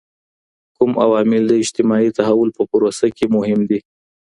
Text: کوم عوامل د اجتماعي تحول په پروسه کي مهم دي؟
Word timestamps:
کوم 0.75 0.91
عوامل 1.03 1.43
د 1.47 1.53
اجتماعي 1.63 2.09
تحول 2.17 2.49
په 2.57 2.63
پروسه 2.71 3.07
کي 3.17 3.25
مهم 3.35 3.59
دي؟ 3.69 3.79